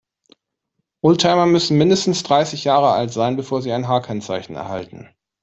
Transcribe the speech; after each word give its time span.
Oldtimer 1.03 1.45
müssen 1.45 1.77
mindestens 1.77 2.23
dreißig 2.23 2.63
Jahre 2.63 2.89
alt 2.91 3.13
sein, 3.13 3.35
bevor 3.35 3.61
sie 3.61 3.71
ein 3.71 3.87
H-Kennzeichen 3.87 4.55
erhalten. 4.55 5.13